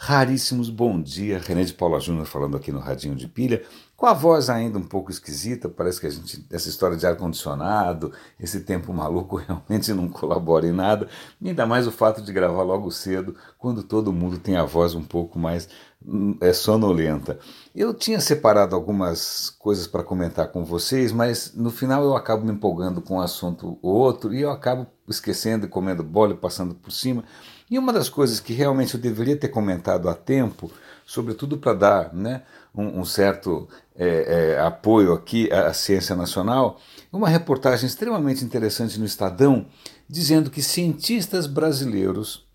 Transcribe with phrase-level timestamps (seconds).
[0.00, 3.64] Raríssimos bom dia, René de Paula Júnior falando aqui no Radinho de Pilha,
[3.96, 8.12] com a voz ainda um pouco esquisita, parece que a gente, essa história de ar-condicionado,
[8.38, 11.08] esse tempo maluco realmente não colabora em nada,
[11.44, 15.02] ainda mais o fato de gravar logo cedo, quando todo mundo tem a voz um
[15.02, 15.68] pouco mais
[16.06, 17.36] hum, é, sonolenta.
[17.74, 22.52] Eu tinha separado algumas coisas para comentar com vocês, mas no final eu acabo me
[22.52, 26.72] empolgando com um assunto ou outro e eu acabo esquecendo e comendo bola e passando
[26.72, 27.24] por cima.
[27.70, 30.70] E uma das coisas que realmente eu deveria ter comentado a tempo,
[31.04, 32.42] sobretudo para dar né,
[32.74, 36.80] um, um certo é, é, apoio aqui à ciência nacional,
[37.12, 39.66] uma reportagem extremamente interessante no Estadão,
[40.08, 42.46] dizendo que cientistas brasileiros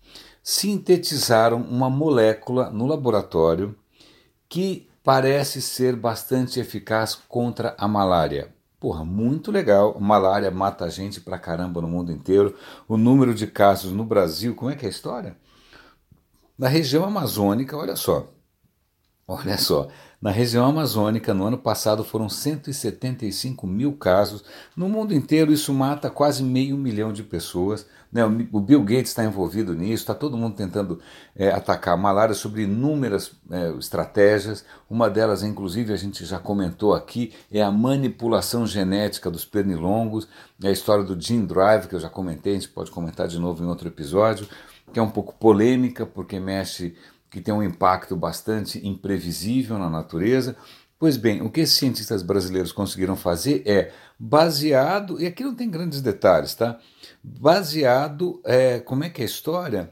[0.42, 3.74] sintetizaram uma molécula no laboratório
[4.48, 8.53] que parece ser bastante eficaz contra a malária.
[8.84, 9.98] Porra, muito legal.
[9.98, 12.54] Malária mata gente pra caramba no mundo inteiro.
[12.86, 15.38] O número de casos no Brasil, como é que é a história?
[16.58, 18.30] Na região amazônica, olha só.
[19.26, 19.88] Olha só,
[20.24, 24.42] na região amazônica, no ano passado foram 175 mil casos.
[24.74, 27.86] No mundo inteiro, isso mata quase meio milhão de pessoas.
[28.10, 28.24] Né?
[28.50, 30.98] O Bill Gates está envolvido nisso, está todo mundo tentando
[31.36, 34.64] é, atacar a malária sobre inúmeras é, estratégias.
[34.88, 40.26] Uma delas, inclusive, a gente já comentou aqui, é a manipulação genética dos pernilongos.
[40.62, 43.38] É a história do Gene Drive, que eu já comentei, a gente pode comentar de
[43.38, 44.48] novo em outro episódio,
[44.90, 46.96] que é um pouco polêmica, porque mexe
[47.34, 50.54] que tem um impacto bastante imprevisível na natureza.
[50.96, 55.68] Pois bem, o que esses cientistas brasileiros conseguiram fazer é, baseado, e aqui não tem
[55.68, 56.78] grandes detalhes, tá?
[57.24, 59.90] Baseado, é, como é que é a história?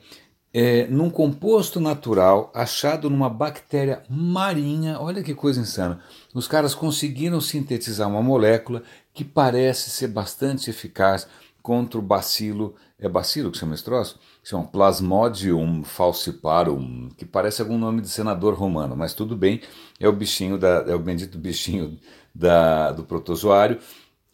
[0.55, 5.01] É, num composto natural achado numa bactéria marinha.
[5.01, 6.01] Olha que coisa insana.
[6.33, 11.27] Os caras conseguiram sintetizar uma molécula que parece ser bastante eficaz
[11.61, 12.77] contra o bacilo.
[13.01, 14.21] É bacilo que chama esse troço?
[14.43, 19.61] Chama Plasmodium falciparum, que parece algum nome de senador romano, mas tudo bem,
[20.01, 21.99] é o bichinho da, é o bendito bichinho
[22.35, 23.79] da, do protozoário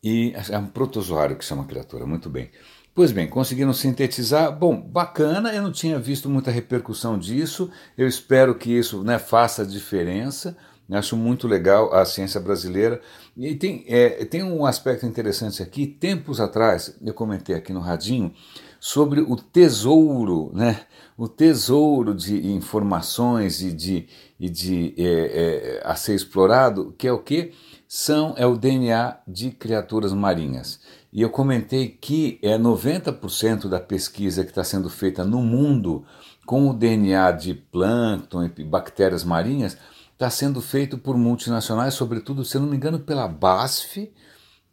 [0.02, 2.50] e é um protozoário que chama a criatura, muito bem.
[2.94, 4.50] Pois bem, conseguiram sintetizar.
[4.50, 7.70] Bom, bacana, eu não tinha visto muita repercussão disso.
[7.96, 10.56] Eu espero que isso né, faça diferença.
[10.90, 13.00] Acho muito legal a ciência brasileira.
[13.36, 15.86] E tem, é, tem um aspecto interessante aqui.
[15.86, 18.34] Tempos atrás, eu comentei aqui no Radinho,
[18.80, 20.80] sobre o tesouro, né?
[21.18, 24.08] o tesouro de informações e de,
[24.38, 27.52] e de é, é, a ser explorado, que é o que?
[27.88, 30.78] São, é o DNA de criaturas marinhas.
[31.12, 36.04] E eu comentei que é 90% da pesquisa que está sendo feita no mundo
[36.46, 39.76] com o DNA de plâncton e bactérias marinhas
[40.12, 44.12] está sendo feito por multinacionais, sobretudo, se eu não me engano, pela BASF.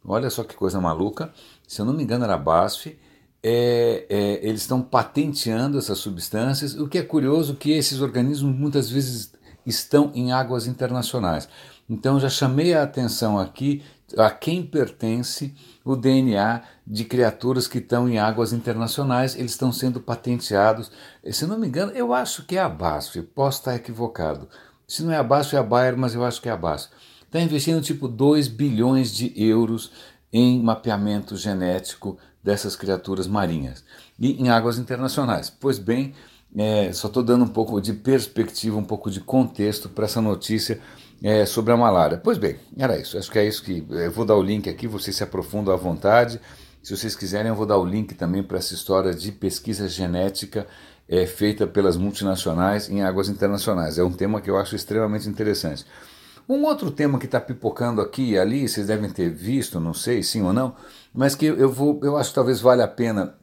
[0.03, 1.33] Olha só que coisa maluca.
[1.67, 2.97] Se eu não me engano, era a BASF
[3.47, 6.73] é, é, eles estão patenteando essas substâncias.
[6.73, 9.31] O que é curioso que esses organismos muitas vezes
[9.63, 11.47] estão em águas internacionais.
[11.87, 13.83] Então já chamei a atenção aqui
[14.17, 19.35] a quem pertence o DNA de criaturas que estão em águas internacionais.
[19.35, 20.91] Eles estão sendo patenteados.
[21.31, 24.49] Se não me engano, eu acho que é a BASF, posso estar equivocado.
[24.87, 26.89] Se não é a BASF, é a Bayer, mas eu acho que é a BASF.
[27.21, 29.91] Está investindo tipo 2 bilhões de euros
[30.33, 33.83] em mapeamento genético dessas criaturas marinhas
[34.19, 35.49] e em águas internacionais.
[35.49, 36.13] Pois bem,
[36.55, 40.79] é, só estou dando um pouco de perspectiva, um pouco de contexto para essa notícia
[41.23, 42.21] é, sobre a malária.
[42.23, 43.17] Pois bem, era isso.
[43.17, 43.83] Acho que é isso que.
[43.89, 46.39] Eu vou dar o link aqui, vocês se aprofundam à vontade.
[46.83, 50.67] Se vocês quiserem, eu vou dar o link também para essa história de pesquisa genética
[51.09, 53.97] é, feita pelas multinacionais em águas internacionais.
[53.97, 55.83] É um tema que eu acho extremamente interessante.
[56.47, 60.21] Um outro tema que está pipocando aqui e ali, vocês devem ter visto, não sei,
[60.21, 60.75] sim ou não,
[61.13, 63.35] mas que eu vou, eu acho que talvez valha a pena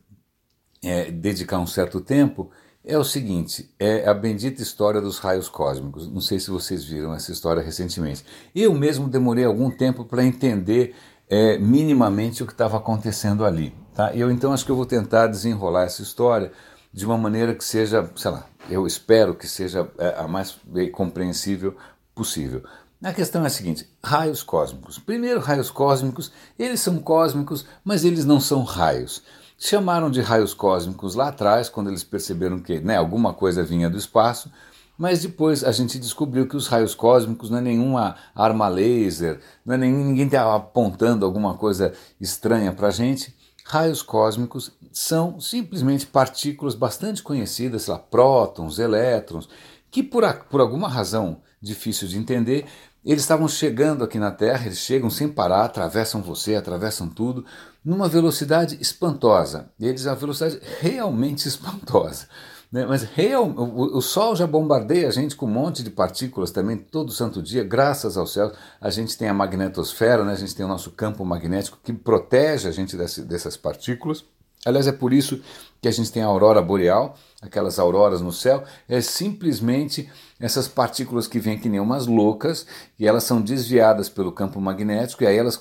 [0.83, 2.51] é, dedicar um certo tempo,
[2.85, 6.11] é o seguinte, é a bendita história dos raios cósmicos.
[6.11, 8.25] Não sei se vocês viram essa história recentemente.
[8.55, 10.95] Eu mesmo demorei algum tempo para entender
[11.29, 13.73] é, minimamente o que estava acontecendo ali.
[13.95, 14.15] Tá?
[14.15, 16.51] Eu então acho que eu vou tentar desenrolar essa história
[16.93, 20.59] de uma maneira que seja, sei lá, eu espero que seja é, a mais
[20.93, 21.77] compreensível
[22.15, 22.65] possível.
[23.03, 24.97] A questão é a seguinte: raios cósmicos.
[24.99, 29.23] Primeiro, raios cósmicos, eles são cósmicos, mas eles não são raios.
[29.59, 33.99] Chamaram de raios cósmicos lá atrás, quando eles perceberam que né, alguma coisa vinha do
[33.99, 34.53] espaço,
[34.97, 39.75] mas depois a gente descobriu que os raios cósmicos não é nenhuma arma laser, não
[39.75, 43.35] é nem, ninguém está apontando alguma coisa estranha para a gente.
[43.65, 49.49] Raios cósmicos são simplesmente partículas bastante conhecidas, sei lá, prótons, elétrons,
[49.91, 52.67] que por, a, por alguma razão difícil de entender,
[53.05, 57.45] eles estavam chegando aqui na Terra, eles chegam sem parar, atravessam você, atravessam tudo,
[57.85, 59.71] numa velocidade espantosa.
[59.81, 62.29] Eles, a velocidade realmente espantosa.
[62.71, 62.87] Né?
[62.87, 66.79] Mas real, o, o, Sol já bombardeia a gente com um monte de partículas também
[66.79, 68.53] todo santo dia, graças ao céu.
[68.81, 70.33] A gente tem a magnetosfera, né?
[70.33, 74.25] a gente tem o nosso campo magnético que protege a gente desse, dessas partículas.
[74.65, 75.43] Aliás, é por isso
[75.83, 80.09] que a gente tem a aurora boreal, aquelas auroras no céu, é simplesmente
[80.39, 82.65] essas partículas que vêm que nem umas loucas
[82.97, 85.59] e elas são desviadas pelo campo magnético e aí elas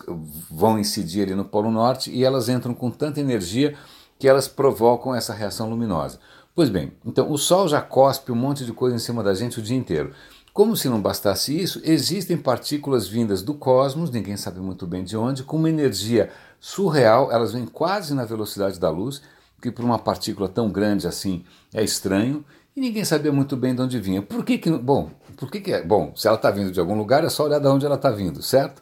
[0.50, 3.76] vão incidir ali no Polo Norte e elas entram com tanta energia
[4.20, 6.20] que elas provocam essa reação luminosa.
[6.54, 9.58] Pois bem, então o Sol já cospe um monte de coisa em cima da gente
[9.58, 10.14] o dia inteiro.
[10.54, 15.16] Como se não bastasse isso, existem partículas vindas do cosmos, ninguém sabe muito bem de
[15.16, 16.30] onde, com uma energia
[16.60, 19.22] surreal, elas vêm quase na velocidade da luz,
[19.62, 21.44] que para uma partícula tão grande assim
[21.74, 22.44] é estranho,
[22.76, 24.22] e ninguém sabia muito bem de onde vinha.
[24.22, 25.84] Por que que, bom, por que que é?
[25.84, 28.10] Bom, se ela está vindo de algum lugar, é só olhar de onde ela está
[28.10, 28.82] vindo, certo?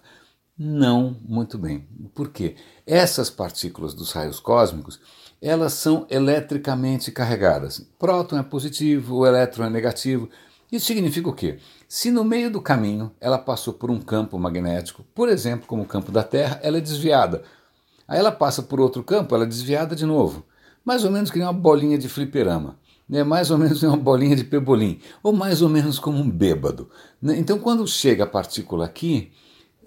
[0.57, 1.87] Não muito bem.
[2.13, 2.55] Por quê?
[2.85, 4.99] Essas partículas dos raios cósmicos,
[5.41, 7.79] elas são eletricamente carregadas.
[7.97, 10.29] Próton é positivo, o elétron é negativo.
[10.71, 11.57] Isso significa o quê?
[11.87, 15.87] Se no meio do caminho ela passou por um campo magnético, por exemplo, como o
[15.87, 17.41] campo da Terra, ela é desviada.
[18.07, 20.45] Aí ela passa por outro campo, ela é desviada de novo.
[20.83, 22.77] Mais ou menos que nem uma bolinha de fliperama.
[23.07, 23.23] Né?
[23.23, 24.99] Mais ou menos uma bolinha de pebolim.
[25.23, 26.89] Ou mais ou menos como um bêbado.
[27.21, 27.37] Né?
[27.37, 29.31] Então, quando chega a partícula aqui,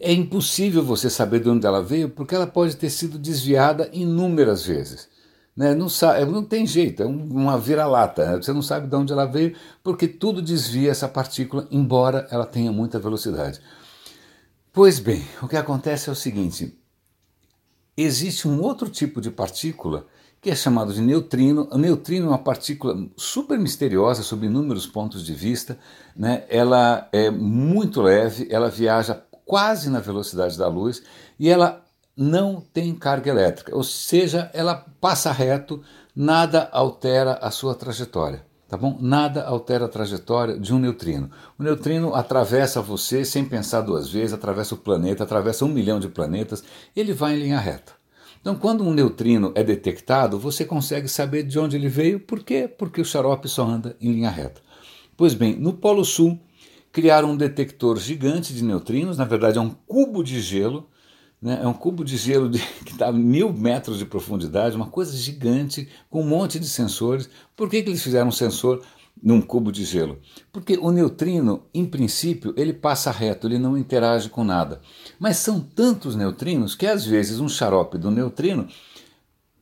[0.01, 4.67] é impossível você saber de onde ela veio, porque ela pode ter sido desviada inúmeras
[4.67, 5.09] vezes.
[5.57, 5.75] Né?
[5.75, 8.25] Não, sabe, não tem jeito, é uma vira-lata.
[8.25, 8.37] Né?
[8.43, 12.73] Você não sabe de onde ela veio, porque tudo desvia essa partícula, embora ela tenha
[12.73, 13.61] muita velocidade.
[14.73, 16.77] Pois bem, o que acontece é o seguinte:
[17.97, 20.07] existe um outro tipo de partícula
[20.43, 21.69] que é chamado de neutrino.
[21.71, 25.79] O neutrino é uma partícula super misteriosa sob inúmeros pontos de vista.
[26.17, 26.45] Né?
[26.49, 31.01] Ela é muito leve, ela viaja quase na velocidade da luz
[31.39, 31.85] e ela
[32.17, 35.83] não tem carga elétrica, ou seja, ela passa reto,
[36.15, 38.45] nada altera a sua trajetória.
[38.69, 38.97] Tá bom?
[39.01, 41.31] Nada altera a trajetória de um neutrino.
[41.59, 46.09] O neutrino atravessa você sem pensar duas vezes, atravessa o planeta, atravessa um milhão de
[46.09, 46.65] planetas,
[46.97, 48.02] ele vai em linha reta.
[48.43, 52.19] Então, quando um neutrino é detectado, você consegue saber de onde ele veio.
[52.19, 52.69] Por quê?
[52.69, 54.61] Porque o xarope só anda em linha reta.
[55.17, 56.41] Pois bem, no Polo Sul,
[56.91, 60.89] criaram um detector gigante de neutrinos, na verdade é um cubo de gelo,
[61.41, 61.61] né?
[61.63, 65.17] É um cubo de gelo de, que está a mil metros de profundidade, uma coisa
[65.17, 67.31] gigante, com um monte de sensores.
[67.55, 68.83] Por que, que eles fizeram um sensor
[69.21, 70.21] num cubo de gelo?
[70.53, 74.81] Porque o neutrino, em princípio, ele passa reto, ele não interage com nada.
[75.19, 78.69] Mas são tantos neutrinos que às vezes um xarope do neutrino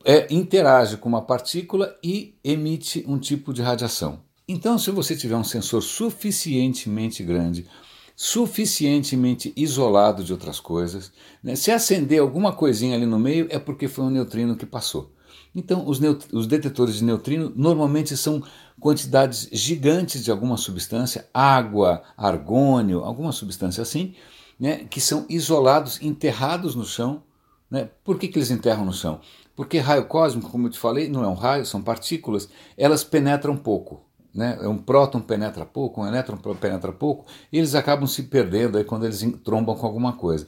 [0.05, 4.19] é, interage com uma partícula e emite um tipo de radiação.
[4.47, 7.67] Então, se você tiver um sensor suficientemente grande,
[8.15, 11.11] suficientemente isolado de outras coisas.
[11.43, 11.55] Né?
[11.55, 15.11] Se acender alguma coisinha ali no meio, é porque foi um neutrino que passou.
[15.53, 15.99] Então, os,
[16.31, 18.41] os, detetores de neutrino normalmente são
[18.79, 24.15] quantidades gigantes de alguma substância, água, argônio, alguma substância assim,
[24.59, 27.23] né, que são isolados, enterrados no chão.
[27.69, 27.89] Né?
[28.03, 29.19] Por que, que eles enterram no chão?
[29.55, 32.47] Porque raio cósmico, como eu te falei, não é um raio, são partículas,
[32.77, 34.01] elas penetram pouco
[34.33, 34.57] né?
[34.63, 39.05] um próton penetra pouco, um elétron penetra pouco, e eles acabam se perdendo aí quando
[39.05, 40.47] eles trombam com alguma coisa.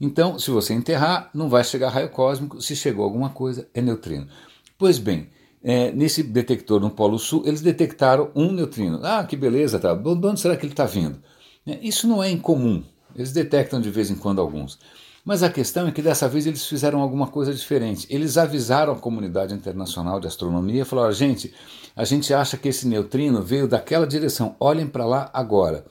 [0.00, 4.26] Então, se você enterrar, não vai chegar raio cósmico, se chegou alguma coisa, é neutrino.
[4.78, 5.28] Pois bem,
[5.62, 9.00] é, nesse detector no Polo Sul, eles detectaram um neutrino.
[9.02, 9.92] Ah, que beleza, tá.
[9.92, 11.20] de onde será que ele está vindo?
[11.66, 12.82] É, isso não é incomum,
[13.14, 14.78] eles detectam de vez em quando alguns.
[15.24, 18.06] Mas a questão é que dessa vez eles fizeram alguma coisa diferente.
[18.08, 21.52] Eles avisaram a comunidade internacional de astronomia, falaram: gente,
[21.94, 25.84] a gente acha que esse neutrino veio daquela direção, olhem para lá agora.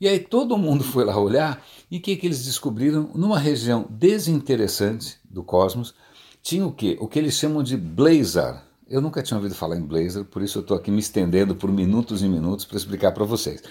[0.00, 3.10] E aí todo mundo foi lá olhar e o que, que eles descobriram?
[3.14, 5.94] Numa região desinteressante do cosmos,
[6.42, 6.98] tinha o que?
[7.00, 8.66] O que eles chamam de blazar.
[8.88, 11.72] Eu nunca tinha ouvido falar em blazer, por isso eu estou aqui me estendendo por
[11.72, 13.62] minutos e minutos para explicar para vocês.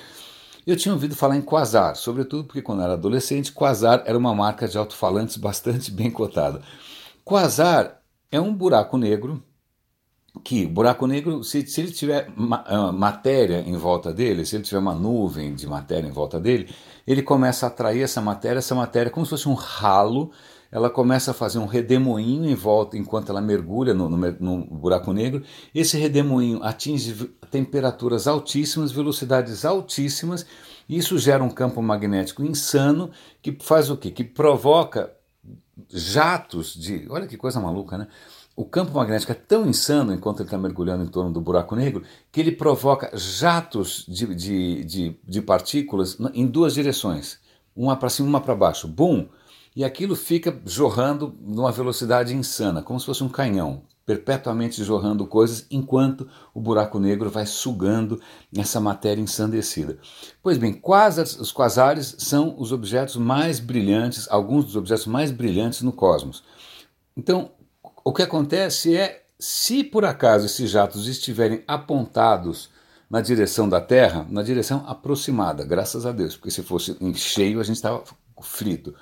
[0.66, 4.68] Eu tinha ouvido falar em Quasar, sobretudo porque quando era adolescente, Quasar era uma marca
[4.68, 6.62] de alto-falantes bastante bem cotada.
[7.24, 8.02] Quasar
[8.32, 9.44] é um buraco negro
[10.46, 14.64] que buraco negro, se, se ele tiver ma ah, matéria em volta dele, se ele
[14.64, 16.70] tiver uma nuvem de matéria em volta dele,
[17.08, 20.32] ele começa a atrair essa matéria, essa matéria como se fosse um ralo,
[20.72, 25.12] ela começa a fazer um redemoinho em volta enquanto ela mergulha no, no, no buraco
[25.12, 25.42] negro.
[25.74, 30.46] Esse redemoinho atinge temperaturas altíssimas, velocidades altíssimas,
[30.88, 33.10] e isso gera um campo magnético insano
[33.42, 34.12] que faz o quê?
[34.12, 35.12] Que provoca
[35.90, 37.08] jatos de.
[37.10, 38.08] Olha que coisa maluca, né?
[38.56, 42.04] O campo magnético é tão insano enquanto ele está mergulhando em torno do buraco negro
[42.32, 47.40] que ele provoca jatos de, de, de, de partículas em duas direções,
[47.76, 48.88] uma para cima e uma para baixo.
[48.88, 49.28] Bum!
[49.76, 53.84] E aquilo fica jorrando numa velocidade insana, como se fosse um canhão.
[54.06, 58.22] perpetuamente jorrando coisas, enquanto o buraco negro vai sugando
[58.56, 59.98] essa matéria ensandecida.
[60.44, 65.82] Pois bem, quasars, os quasares são os objetos mais brilhantes, alguns dos objetos mais brilhantes
[65.82, 66.44] no cosmos.
[67.18, 67.52] Então,
[68.06, 72.70] o que acontece é, se por acaso esses jatos estiverem apontados
[73.10, 77.60] na direção da Terra, na direção aproximada, graças a Deus, porque se fosse em cheio
[77.60, 78.04] a gente estava
[78.42, 78.94] frito.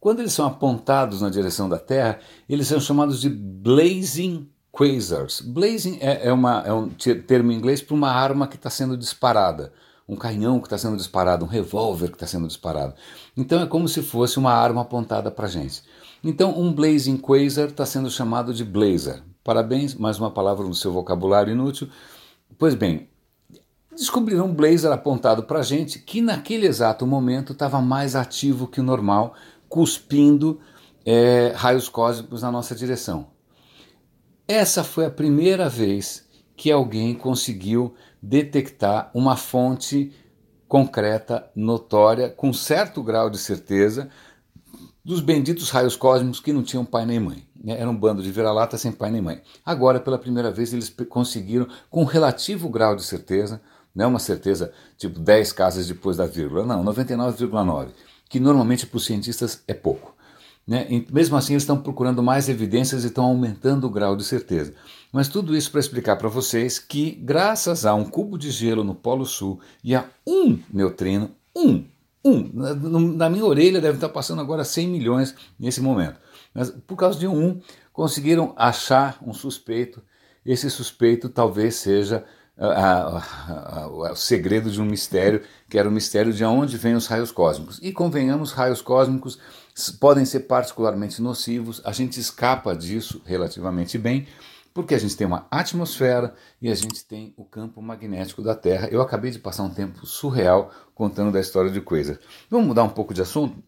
[0.00, 2.18] Quando eles são apontados na direção da Terra,
[2.48, 5.40] eles são chamados de blazing quasars.
[5.40, 8.96] Blazing é, é, uma, é um termo em inglês para uma arma que está sendo
[8.96, 9.72] disparada,
[10.12, 12.94] um canhão que está sendo disparado, um revólver que está sendo disparado.
[13.36, 15.82] Então é como se fosse uma arma apontada para a gente.
[16.22, 19.22] Então um blazing quasar está sendo chamado de blazer.
[19.42, 21.88] Parabéns, mais uma palavra no seu vocabulário inútil.
[22.58, 23.08] Pois bem,
[23.90, 28.80] descobriram um blazer apontado para a gente que naquele exato momento estava mais ativo que
[28.80, 29.34] o normal
[29.68, 30.60] cuspindo
[31.04, 33.28] é, raios cósmicos na nossa direção.
[34.46, 40.12] Essa foi a primeira vez que alguém conseguiu detectar uma fonte
[40.68, 44.08] concreta, notória, com certo grau de certeza,
[45.04, 47.46] dos benditos raios cósmicos que não tinham pai nem mãe.
[47.62, 47.78] Né?
[47.78, 49.42] Era um bando de vira-lata sem pai nem mãe.
[49.66, 53.60] Agora, pela primeira vez, eles conseguiram, com relativo grau de certeza,
[53.94, 57.88] não é uma certeza tipo 10 casas depois da vírgula, não, 99,9
[58.32, 60.11] que normalmente para os cientistas é pouco.
[60.66, 61.04] Né?
[61.12, 64.72] Mesmo assim, eles estão procurando mais evidências e estão aumentando o grau de certeza.
[65.12, 68.94] Mas tudo isso para explicar para vocês que, graças a um cubo de gelo no
[68.94, 71.84] Polo Sul e a um neutrino, um,
[72.24, 76.18] um, na, na minha orelha deve estar passando agora 100 milhões nesse momento.
[76.54, 77.60] Mas por causa de um,
[77.92, 80.00] conseguiram achar um suspeito.
[80.44, 82.24] Esse suspeito talvez seja
[83.90, 87.78] o segredo de um mistério, que era o mistério de onde vêm os raios cósmicos.
[87.82, 89.38] E convenhamos, raios cósmicos
[89.98, 94.26] podem ser particularmente nocivos, a gente escapa disso relativamente bem,
[94.74, 98.88] porque a gente tem uma atmosfera e a gente tem o campo magnético da Terra.
[98.90, 102.18] Eu acabei de passar um tempo surreal contando da história de coisas.
[102.50, 103.62] Vamos mudar um pouco de assunto?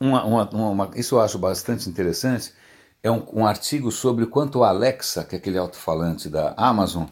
[0.00, 2.52] Uma, uma, uma, isso eu acho bastante interessante.
[3.02, 7.04] É um, um artigo sobre quanto o Alexa, que é aquele alto-falante da Amazon,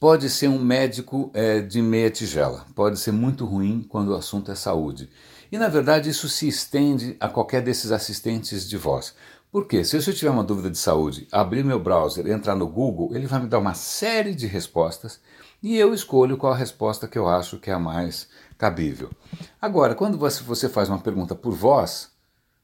[0.00, 4.50] pode ser um médico é, de meia tigela, pode ser muito ruim quando o assunto
[4.52, 5.10] é saúde.
[5.50, 9.14] E na verdade isso se estende a qualquer desses assistentes de voz.
[9.50, 9.82] Por quê?
[9.82, 13.40] Se eu tiver uma dúvida de saúde, abrir meu browser, entrar no Google, ele vai
[13.40, 15.20] me dar uma série de respostas
[15.62, 18.28] e eu escolho qual a resposta que eu acho que é a mais
[18.58, 19.10] cabível.
[19.60, 22.10] Agora, quando você faz uma pergunta por voz,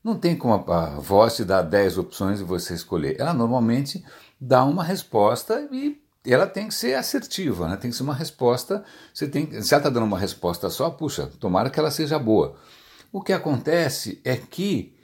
[0.05, 3.17] não tem como a voz te dar 10 opções e você escolher.
[3.19, 4.05] Ela normalmente
[4.39, 7.77] dá uma resposta e ela tem que ser assertiva, né?
[7.77, 8.85] tem que ser uma resposta.
[9.13, 12.57] Você tem, se ela está dando uma resposta só, puxa, tomara que ela seja boa.
[13.13, 14.95] O que acontece é que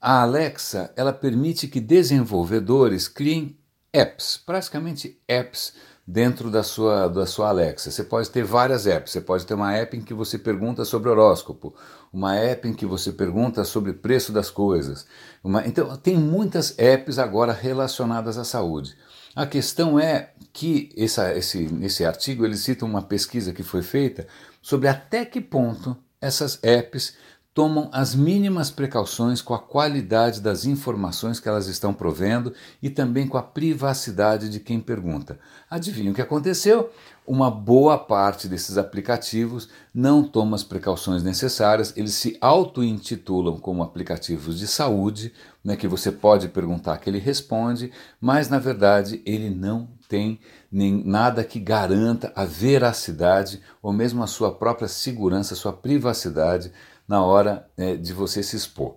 [0.00, 3.56] a Alexa ela permite que desenvolvedores criem
[3.92, 5.72] apps, praticamente apps
[6.06, 7.90] dentro da sua, da sua Alexa.
[7.90, 9.12] Você pode ter várias apps.
[9.12, 11.74] Você pode ter uma app em que você pergunta sobre horóscopo,
[12.12, 15.06] uma app em que você pergunta sobre preço das coisas.
[15.42, 18.96] Uma, então, tem muitas apps agora relacionadas à saúde.
[19.34, 24.26] A questão é que essa, esse, esse artigo ele cita uma pesquisa que foi feita
[24.62, 27.16] sobre até que ponto essas apps
[27.54, 33.28] tomam as mínimas precauções com a qualidade das informações que elas estão provendo e também
[33.28, 35.38] com a privacidade de quem pergunta.
[35.70, 36.90] Adivinha o que aconteceu?
[37.24, 44.58] Uma boa parte desses aplicativos não toma as precauções necessárias, eles se auto-intitulam como aplicativos
[44.58, 45.32] de saúde,
[45.64, 50.38] né, que você pode perguntar que ele responde, mas na verdade ele não tem
[50.70, 56.70] nem nada que garanta a veracidade ou mesmo a sua própria segurança, a sua privacidade
[57.06, 58.96] na hora é, de você se expor.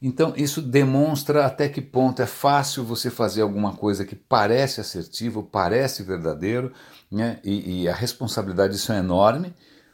[0.00, 5.42] Então, isso demonstra até que ponto é fácil você fazer alguma coisa que parece assertivo,
[5.42, 6.72] parece verdadeiro,
[7.10, 7.40] né?
[7.42, 9.52] e, e a responsabilidade disso é enorme,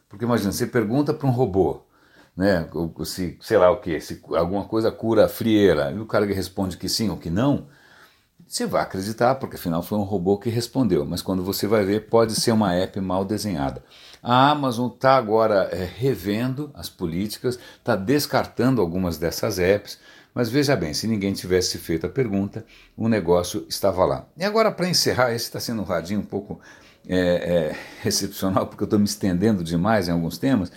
[0.09, 1.83] porque imagina, você pergunta para um robô,
[2.37, 2.69] né,
[3.05, 6.77] se, sei lá o que, se alguma coisa cura a frieira, e o cara responde
[6.77, 7.67] que sim ou que não,
[8.47, 12.09] você vai acreditar, porque afinal foi um robô que respondeu, mas quando você vai ver,
[12.09, 13.83] pode ser uma app mal desenhada.
[14.23, 19.99] A Amazon está agora é, revendo as políticas, está descartando algumas dessas apps,
[20.35, 22.65] mas veja bem, se ninguém tivesse feito a pergunta,
[22.97, 24.27] o negócio estava lá.
[24.37, 26.61] E agora, para encerrar, esse está sendo um radinho um pouco
[27.09, 27.77] é, é,
[28.09, 30.71] excepcional, porque eu estou me estendendo demais em alguns temas,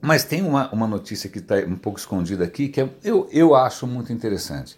[0.00, 3.54] mas tem uma, uma notícia que está um pouco escondida aqui, que é, eu, eu
[3.54, 4.76] acho muito interessante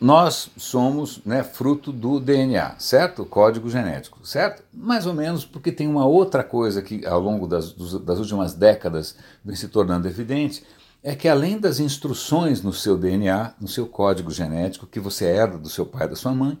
[0.00, 3.24] nós somos né, fruto do DNA, certo?
[3.24, 4.62] Código genético, certo?
[4.72, 9.14] Mais ou menos porque tem uma outra coisa que ao longo das, das últimas décadas
[9.44, 10.64] vem se tornando evidente,
[11.02, 15.56] é que além das instruções no seu DNA, no seu código genético, que você herda
[15.56, 16.58] do seu pai e da sua mãe,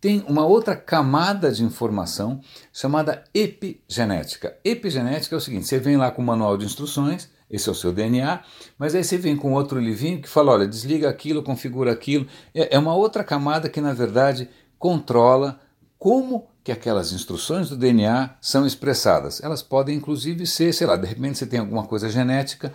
[0.00, 2.40] tem uma outra camada de informação
[2.72, 4.56] chamada epigenética.
[4.64, 7.74] Epigenética é o seguinte: você vem lá com o manual de instruções, esse é o
[7.74, 8.40] seu DNA,
[8.78, 12.26] mas aí você vem com outro livrinho que fala: olha, desliga aquilo, configura aquilo.
[12.54, 14.48] É, é uma outra camada que, na verdade,
[14.78, 15.60] controla
[15.98, 19.40] como que aquelas instruções do DNA são expressadas.
[19.42, 22.74] Elas podem, inclusive, ser, sei lá, de repente você tem alguma coisa genética,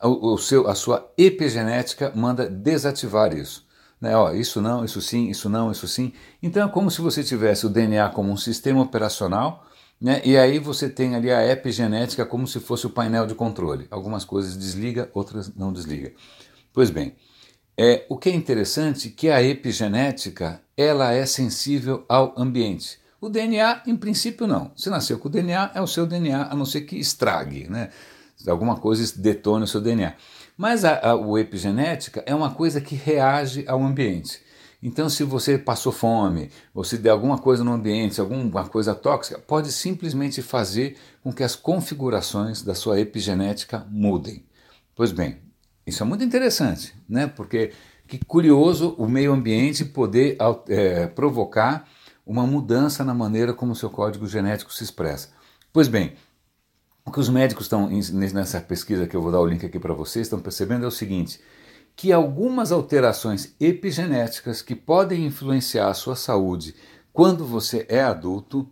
[0.00, 3.66] o, seu, a sua epigenética manda desativar isso.
[4.00, 4.16] Né?
[4.16, 6.12] Ó, isso não, isso sim, isso não, isso sim.
[6.42, 9.66] Então é como se você tivesse o DNA como um sistema operacional,
[10.04, 10.20] né?
[10.22, 13.86] e aí você tem ali a epigenética como se fosse o painel de controle.
[13.90, 16.12] Algumas coisas desliga, outras não desliga.
[16.74, 17.16] Pois bem,
[17.74, 22.98] é, o que é interessante é que a epigenética ela é sensível ao ambiente.
[23.18, 24.72] O DNA, em princípio, não.
[24.76, 27.88] Se nasceu com o DNA, é o seu DNA, a não ser que estrague, né?
[28.46, 30.16] Alguma coisa detone o seu DNA.
[30.54, 34.38] Mas a, a o epigenética é uma coisa que reage ao ambiente.
[34.86, 39.38] Então, se você passou fome, ou se der alguma coisa no ambiente, alguma coisa tóxica,
[39.38, 44.44] pode simplesmente fazer com que as configurações da sua epigenética mudem.
[44.94, 45.38] Pois bem,
[45.86, 47.26] isso é muito interessante, né?
[47.26, 47.72] Porque
[48.06, 50.36] que curioso o meio ambiente poder
[50.68, 51.88] é, provocar
[52.26, 55.30] uma mudança na maneira como o seu código genético se expressa.
[55.72, 56.12] Pois bem,
[57.06, 59.94] o que os médicos estão nessa pesquisa que eu vou dar o link aqui para
[59.94, 61.40] vocês estão percebendo é o seguinte,
[61.96, 66.74] que algumas alterações epigenéticas que podem influenciar a sua saúde
[67.12, 68.68] quando você é adulto,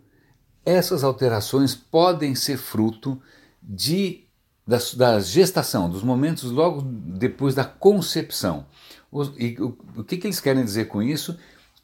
[0.65, 3.21] essas alterações podem ser fruto
[3.61, 4.23] de
[4.65, 8.65] da, da gestação, dos momentos logo depois da concepção.
[9.11, 11.37] O, e, o, o que, que eles querem dizer com isso?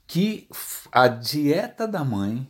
[0.07, 0.47] Que
[0.91, 2.49] a dieta da mãe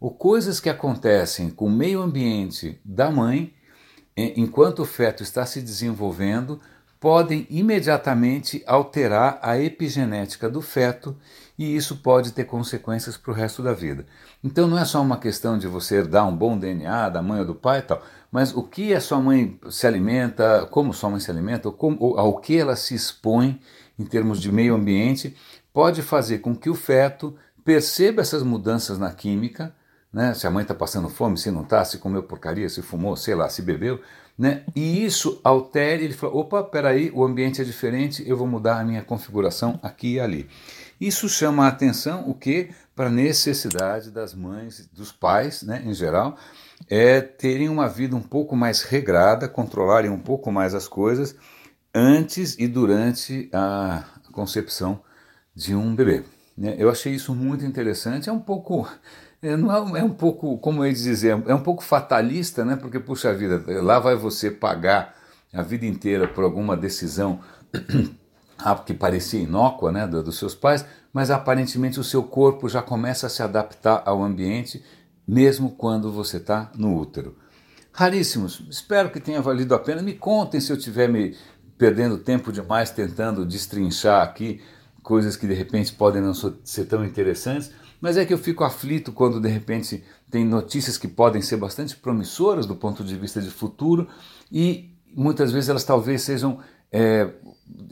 [0.00, 3.54] ou coisas que acontecem com o meio ambiente da mãe,
[4.16, 6.60] enquanto o feto está se desenvolvendo,
[6.98, 11.16] podem imediatamente alterar a epigenética do feto
[11.58, 14.06] e isso pode ter consequências para o resto da vida.
[14.42, 17.46] Então não é só uma questão de você dar um bom DNA da mãe ou
[17.46, 21.20] do pai e tal, mas o que a sua mãe se alimenta, como sua mãe
[21.20, 23.60] se alimenta, ou, como, ou ao que ela se expõe
[23.98, 25.36] em termos de meio ambiente,
[25.72, 29.74] pode fazer com que o feto perceba essas mudanças na química
[30.16, 30.32] né?
[30.32, 33.34] Se a mãe está passando fome, se não está, se comeu porcaria, se fumou, sei
[33.34, 34.00] lá, se bebeu,
[34.38, 34.64] né?
[34.74, 38.84] E isso altere, ele fala, opa, peraí, o ambiente é diferente, eu vou mudar a
[38.84, 40.48] minha configuração aqui e ali.
[41.00, 45.92] Isso chama a atenção o que para a necessidade das mães, dos pais, né, em
[45.92, 46.36] geral,
[46.88, 51.34] é terem uma vida um pouco mais regrada, controlarem um pouco mais as coisas
[51.94, 55.00] antes e durante a concepção
[55.54, 56.22] de um bebê.
[56.56, 56.74] Né?
[56.78, 58.86] Eu achei isso muito interessante, é um pouco
[59.42, 62.76] é, não é, é, um pouco, como eles dizem, é um pouco fatalista, né?
[62.76, 65.14] Porque, puxa vida, lá vai você pagar
[65.52, 67.40] a vida inteira por alguma decisão
[68.84, 73.30] que parecia inócua, né, dos seus pais, mas aparentemente o seu corpo já começa a
[73.30, 74.84] se adaptar ao ambiente,
[75.26, 77.36] mesmo quando você está no útero.
[77.92, 80.02] Raríssimos, espero que tenha valido a pena.
[80.02, 81.34] Me contem se eu estiver me
[81.78, 84.60] perdendo tempo demais tentando destrinchar aqui
[85.02, 87.72] coisas que de repente podem não ser tão interessantes.
[88.00, 91.96] Mas é que eu fico aflito quando de repente tem notícias que podem ser bastante
[91.96, 94.08] promissoras do ponto de vista de futuro
[94.50, 96.58] e muitas vezes elas talvez sejam
[96.92, 97.28] é,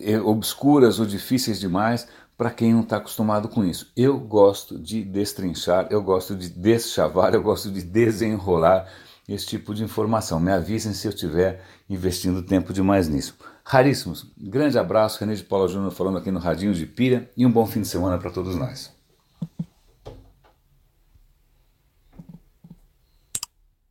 [0.01, 3.91] é, obscuras ou difíceis demais para quem não está acostumado com isso.
[3.97, 8.89] Eu gosto de destrinchar, eu gosto de deschavar, eu gosto de desenrolar
[9.29, 10.41] esse tipo de informação.
[10.41, 13.37] Me avisem se eu estiver investindo tempo demais nisso.
[13.65, 14.31] Raríssimos.
[14.37, 17.65] Grande abraço, René de Paula Júnior falando aqui no Radinho de Pilha e um bom
[17.67, 18.93] fim de semana para todos nós.